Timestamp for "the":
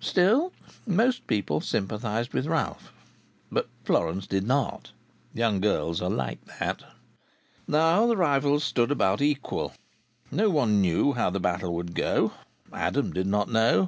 8.06-8.16, 11.28-11.38